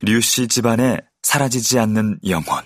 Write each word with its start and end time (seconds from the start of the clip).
류씨 0.00 0.46
집안에 0.46 1.00
사라지지 1.24 1.80
않는 1.80 2.20
영혼. 2.28 2.62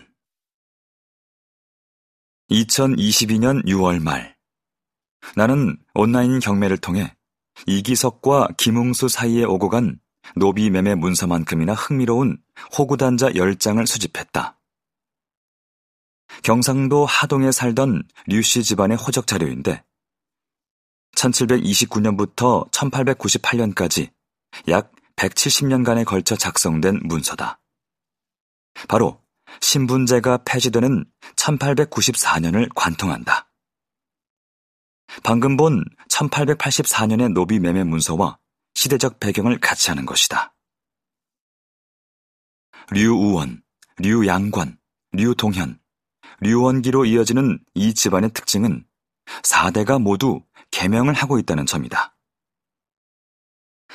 2022년 2.50 3.64
6월 3.64 4.02
말. 4.02 4.36
나는 5.34 5.78
온라인 5.94 6.40
경매를 6.40 6.76
통해 6.76 7.16
이기석과 7.66 8.48
김웅수 8.58 9.08
사이에 9.08 9.44
오고 9.44 9.70
간 9.70 9.98
노비 10.36 10.68
매매 10.68 10.94
문서만큼이나 10.94 11.72
흥미로운 11.72 12.36
호구단자 12.76 13.30
10장을 13.30 13.86
수집했다. 13.86 14.60
경상도 16.42 17.06
하동에 17.06 17.50
살던 17.50 18.02
류씨 18.26 18.62
집안의 18.62 18.98
호적 18.98 19.26
자료인데 19.26 19.82
1729년부터 21.16 22.70
1898년까지 22.72 24.12
약 24.68 24.92
170년간에 25.22 26.04
걸쳐 26.04 26.34
작성된 26.36 27.00
문서다. 27.04 27.60
바로 28.88 29.22
신분제가 29.60 30.38
폐지되는 30.44 31.04
1894년을 31.36 32.68
관통한다. 32.74 33.48
방금 35.22 35.56
본 35.56 35.84
1884년의 36.08 37.32
노비 37.32 37.60
매매 37.60 37.84
문서와 37.84 38.38
시대적 38.74 39.20
배경을 39.20 39.60
같이 39.60 39.90
하는 39.90 40.06
것이다. 40.06 40.54
류우원, 42.90 43.62
류양관, 43.98 44.78
류동현, 45.12 45.78
류원기로 46.40 47.04
이어지는 47.04 47.58
이 47.74 47.94
집안의 47.94 48.32
특징은 48.32 48.84
4대가 49.42 50.02
모두 50.02 50.42
개명을 50.72 51.14
하고 51.14 51.38
있다는 51.38 51.66
점이다. 51.66 52.16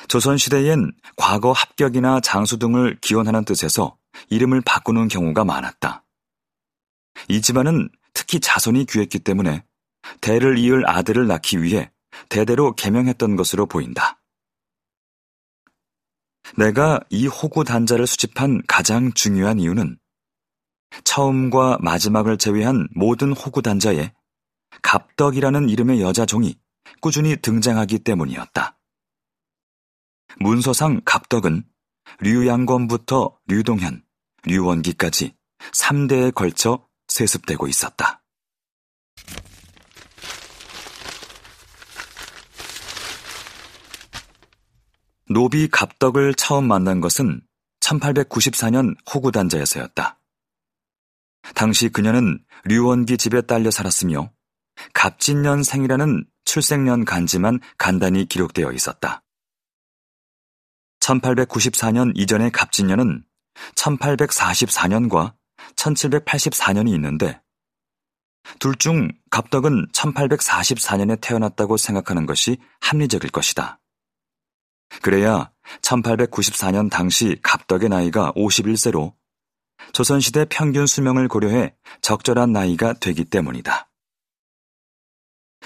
조선시대엔 0.06 0.92
과거 1.16 1.52
합격이나 1.52 2.20
장수 2.20 2.58
등을 2.58 2.98
기원하는 3.00 3.44
뜻에서 3.44 3.96
이름을 4.30 4.60
바꾸는 4.62 5.08
경우가 5.08 5.44
많았다. 5.44 6.04
이 7.28 7.42
집안은 7.42 7.88
특히 8.14 8.40
자손이 8.40 8.86
귀했기 8.86 9.18
때문에 9.18 9.64
대를 10.20 10.58
이을 10.58 10.88
아들을 10.88 11.26
낳기 11.26 11.62
위해 11.62 11.90
대대로 12.28 12.74
개명했던 12.74 13.36
것으로 13.36 13.66
보인다. 13.66 14.20
내가 16.56 17.00
이 17.10 17.26
호구 17.26 17.64
단자를 17.64 18.06
수집한 18.06 18.62
가장 18.66 19.12
중요한 19.12 19.58
이유는 19.58 19.98
처음과 21.04 21.78
마지막을 21.80 22.38
제외한 22.38 22.88
모든 22.94 23.32
호구 23.32 23.60
단자에 23.62 24.12
갑덕이라는 24.82 25.68
이름의 25.68 26.00
여자 26.00 26.24
종이 26.24 26.58
꾸준히 27.00 27.36
등장하기 27.36 27.98
때문이었다. 28.00 28.77
문서상 30.40 31.02
갑덕은 31.04 31.64
류양권부터 32.20 33.38
류동현, 33.46 34.02
류원기까지 34.44 35.34
3대에 35.72 36.34
걸쳐 36.34 36.86
세습되고 37.08 37.66
있었다. 37.66 38.22
노비 45.30 45.68
갑덕을 45.68 46.34
처음 46.34 46.66
만난 46.68 47.00
것은 47.00 47.42
1894년 47.80 48.96
호구단자에서였다. 49.12 50.18
당시 51.54 51.88
그녀는 51.88 52.42
류원기 52.64 53.18
집에 53.18 53.42
딸려 53.42 53.70
살았으며 53.70 54.30
갑진년생이라는 54.94 56.24
출생년 56.44 57.04
간지만 57.04 57.60
간단히 57.76 58.26
기록되어 58.26 58.72
있었다. 58.72 59.22
1894년 61.08 62.12
이전의 62.14 62.50
갑진년은 62.50 63.24
1844년과 63.76 65.34
1784년이 65.76 66.92
있는데 66.94 67.40
둘 68.58 68.76
중 68.76 69.10
갑덕은 69.30 69.88
1844년에 69.92 71.20
태어났다고 71.20 71.76
생각하는 71.76 72.26
것이 72.26 72.58
합리적일 72.80 73.30
것이다. 73.30 73.80
그래야 75.02 75.50
1894년 75.82 76.90
당시 76.90 77.38
갑덕의 77.42 77.88
나이가 77.88 78.32
51세로 78.32 79.14
조선시대 79.92 80.46
평균 80.50 80.86
수명을 80.86 81.28
고려해 81.28 81.74
적절한 82.02 82.52
나이가 82.52 82.94
되기 82.94 83.24
때문이다. 83.24 83.90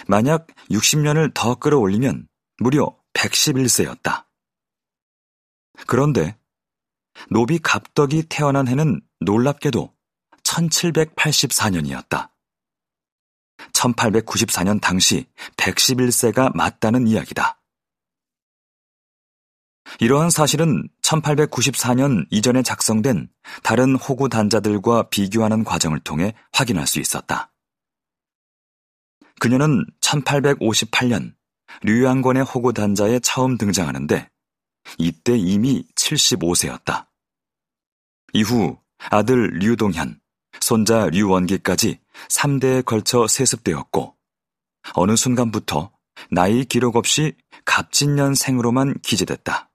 만약 0.08 0.46
60년을 0.70 1.32
더 1.34 1.54
끌어올리면 1.54 2.28
무려 2.58 2.96
111세였다. 3.14 4.31
그런데 5.86 6.36
노비 7.30 7.58
갑덕이 7.58 8.24
태어난 8.28 8.68
해는 8.68 9.00
놀랍게도 9.20 9.92
1784년이었다. 10.42 12.30
1894년 13.72 14.80
당시 14.80 15.26
111세가 15.56 16.54
맞다는 16.54 17.06
이야기다. 17.06 17.60
이러한 20.00 20.30
사실은 20.30 20.88
1894년 21.02 22.26
이전에 22.30 22.62
작성된 22.62 23.28
다른 23.62 23.94
호구 23.94 24.28
단자들과 24.28 25.10
비교하는 25.10 25.64
과정을 25.64 26.00
통해 26.00 26.34
확인할 26.52 26.86
수 26.86 26.98
있었다. 26.98 27.52
그녀는 29.40 29.84
1858년 30.00 31.34
류양권의 31.82 32.44
호구 32.44 32.72
단자에 32.72 33.18
처음 33.20 33.58
등장하는데 33.58 34.30
이때 34.98 35.36
이미 35.36 35.86
75세였다. 35.94 37.06
이후 38.34 38.78
아들 39.10 39.50
류동현, 39.58 40.20
손자 40.60 41.06
류원기까지 41.06 42.00
3대에 42.28 42.84
걸쳐 42.84 43.26
세습되었고 43.26 44.16
어느 44.94 45.16
순간부터 45.16 45.92
나이 46.30 46.64
기록 46.64 46.96
없이 46.96 47.34
갑진년생으로만 47.64 49.00
기재됐다. 49.00 49.70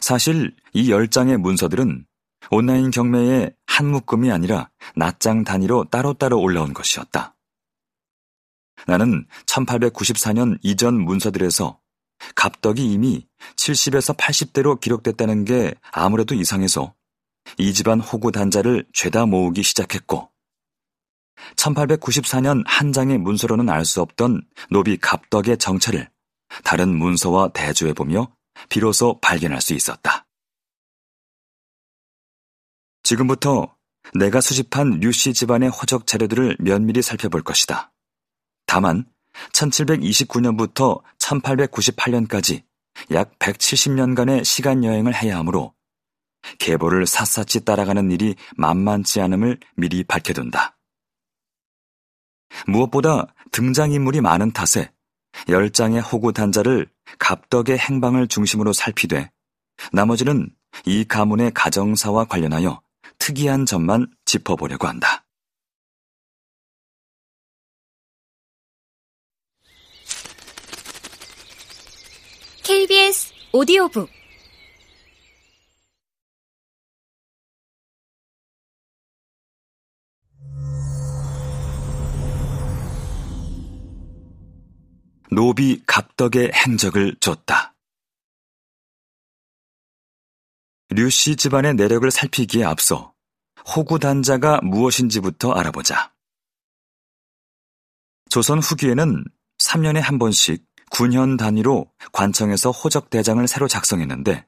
사실 0.00 0.54
이 0.72 0.90
10장의 0.90 1.38
문서들은 1.38 2.06
온라인 2.50 2.90
경매에 2.90 3.50
한 3.66 3.86
묶음이 3.90 4.30
아니라 4.30 4.70
낱장 4.96 5.44
단위로 5.44 5.84
따로따로 5.90 6.40
올라온 6.40 6.72
것이었다. 6.72 7.34
나는 8.86 9.26
1894년 9.46 10.58
이전 10.62 10.94
문서들에서 11.00 11.80
갑덕이 12.34 12.84
이미 12.84 13.26
70에서 13.56 14.16
80대로 14.16 14.80
기록됐다는 14.80 15.44
게 15.44 15.74
아무래도 15.92 16.34
이상해서 16.34 16.94
이 17.56 17.72
집안 17.72 18.00
호구 18.00 18.32
단자를 18.32 18.86
죄다 18.92 19.26
모으기 19.26 19.62
시작했고 19.62 20.30
1894년 21.56 22.62
한 22.66 22.92
장의 22.92 23.18
문서로는 23.18 23.68
알 23.68 23.84
수 23.84 24.00
없던 24.02 24.42
노비 24.70 24.96
갑덕의 24.96 25.58
정체를 25.58 26.08
다른 26.64 26.96
문서와 26.96 27.48
대조해보며 27.48 28.32
비로소 28.68 29.18
발견할 29.20 29.60
수 29.60 29.74
있었다. 29.74 30.26
지금부터 33.02 33.74
내가 34.14 34.40
수집한 34.40 35.00
류씨 35.00 35.32
집안의 35.34 35.70
호적 35.70 36.06
자료들을 36.06 36.56
면밀히 36.60 37.02
살펴볼 37.02 37.42
것이다. 37.42 37.92
다만 38.66 39.06
1729년부터 39.52 41.00
1898년까지 41.28 42.62
약 43.12 43.38
170년간의 43.38 44.44
시간 44.44 44.84
여행을 44.84 45.14
해야 45.14 45.38
하므로 45.38 45.74
계보를 46.58 47.06
샅샅이 47.06 47.64
따라가는 47.64 48.10
일이 48.10 48.34
만만치 48.56 49.20
않음을 49.20 49.58
미리 49.76 50.04
밝혀둔다. 50.04 50.78
무엇보다 52.66 53.34
등장인물이 53.52 54.20
많은 54.20 54.52
탓에 54.52 54.90
열장의 55.48 56.00
호구 56.00 56.32
단자를 56.32 56.88
갑덕의 57.18 57.78
행방을 57.78 58.28
중심으로 58.28 58.72
살피되 58.72 59.30
나머지는 59.92 60.50
이 60.86 61.04
가문의 61.04 61.52
가정사와 61.52 62.24
관련하여 62.24 62.80
특이한 63.18 63.66
점만 63.66 64.06
짚어보려고 64.24 64.86
한다. 64.86 65.27
KBS 72.78 73.32
오디오북 73.52 74.08
노비 85.32 85.82
갑덕의 85.86 86.52
행적을 86.54 87.16
줬다. 87.18 87.74
류씨 90.90 91.34
집안의 91.34 91.74
내력을 91.74 92.08
살피기에 92.08 92.62
앞서 92.62 93.12
호구 93.74 93.98
단자가 93.98 94.60
무엇인지부터 94.62 95.50
알아보자. 95.50 96.14
조선 98.30 98.60
후기에는 98.60 99.24
3년에 99.58 99.98
한 99.98 100.20
번씩 100.20 100.67
군현 100.90 101.36
단위로 101.36 101.90
관청에서 102.12 102.70
호적 102.70 103.10
대장을 103.10 103.46
새로 103.46 103.68
작성했는데 103.68 104.46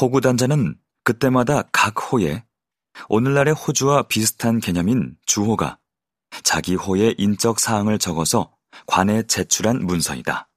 호구 0.00 0.20
단자는 0.20 0.78
그때마다 1.04 1.62
각 1.72 2.12
호에 2.12 2.44
오늘날의 3.08 3.54
호주와 3.54 4.08
비슷한 4.08 4.60
개념인 4.60 5.16
주호가 5.24 5.78
자기 6.42 6.74
호의 6.74 7.14
인적 7.18 7.60
사항을 7.60 7.98
적어서 7.98 8.54
관에 8.86 9.22
제출한 9.22 9.84
문서이다. 9.86 10.48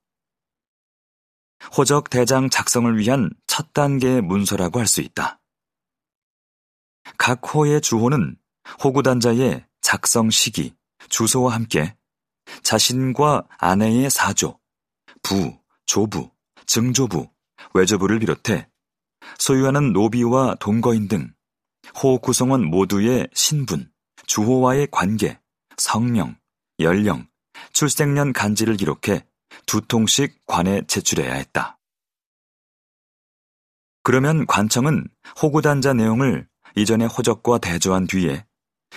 호적 1.78 2.10
대장 2.10 2.50
작성을 2.50 2.98
위한 2.98 3.30
첫 3.48 3.74
단계의 3.74 4.22
문서라고 4.22 4.80
할 4.80 4.88
수 4.88 5.02
있다. 5.02 5.40
각 7.18 7.42
호의 7.54 7.82
주호는 7.82 8.38
호구단자의 8.84 9.66
작성 9.82 10.30
시기, 10.30 10.76
주소와 11.10 11.54
함께 11.54 11.96
자신과 12.64 13.48
아내의 13.58 14.10
사조, 14.10 14.60
부, 15.22 15.58
조부, 15.86 16.32
증조부, 16.66 17.30
외조부를 17.74 18.20
비롯해 18.20 18.68
소유하는 19.38 19.94
노비와 19.94 20.56
동거인 20.60 21.08
등호 21.08 22.20
구성원 22.22 22.66
모두의 22.66 23.28
신분, 23.34 23.92
주호와의 24.26 24.88
관계, 24.92 25.40
성명, 25.78 26.36
연령, 26.80 27.28
출생년 27.74 28.34
간지를 28.34 28.78
기록해 28.78 29.26
두 29.66 29.82
통씩 29.82 30.46
관에 30.46 30.82
제출해야 30.88 31.34
했다. 31.34 31.80
그러면 34.04 34.46
관청은 34.48 35.08
호구단자 35.42 35.94
내용을 35.94 36.48
이전의 36.76 37.08
호적과 37.08 37.60
대조한 37.60 38.08
뒤에 38.08 38.46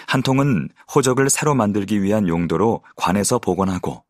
한 0.06 0.22
통은 0.22 0.68
호적을 0.94 1.28
새로 1.30 1.54
만들기 1.54 2.02
위한 2.02 2.28
용도로 2.28 2.84
관에서 2.96 3.38
복원하고 3.38 4.04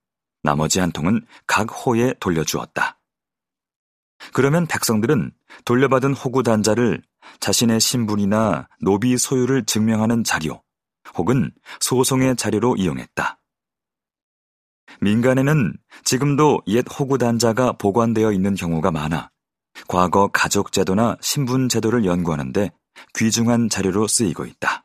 나머지 0.44 0.79
한 0.79 0.93
통은 0.93 1.26
각 1.46 1.64
호에 1.64 2.14
돌려주었다. 2.20 3.00
그러면 4.32 4.67
백성들은 4.67 5.32
돌려받은 5.64 6.14
호구 6.14 6.43
단자를 6.44 7.02
자신의 7.41 7.81
신분이나 7.81 8.69
노비 8.81 9.17
소유를 9.19 9.64
증명하는 9.64 10.23
자료 10.23 10.62
혹은 11.17 11.50
소송의 11.81 12.37
자료로 12.37 12.76
이용했다. 12.76 13.41
민간에는 15.00 15.75
지금도 16.05 16.62
옛 16.69 16.85
호구 16.88 17.19
단자가 17.19 17.73
보관되어 17.73 18.32
있는 18.32 18.55
경우가 18.55 18.90
많아 18.90 19.31
과거 19.88 20.29
가족 20.29 20.73
제도나 20.73 21.17
신분 21.20 21.69
제도를 21.69 22.05
연구하는데 22.05 22.70
귀중한 23.14 23.69
자료로 23.69 24.06
쓰이고 24.06 24.44
있다. 24.44 24.83